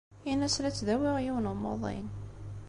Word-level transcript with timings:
Ini-as 0.31 0.55
la 0.61 0.71
ttdawiɣ 0.71 1.15
yiwen 1.21 1.47
n 1.49 1.51
umuḍin. 1.51 2.07